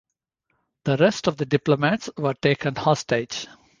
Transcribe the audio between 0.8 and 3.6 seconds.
The rest of the diplomats were taken hostage.